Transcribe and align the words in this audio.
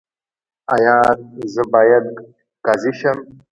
ایا 0.75 0.97
زه 1.53 1.63
باید 1.73 2.05
قاضي 2.65 2.91
شم؟ 2.99 3.17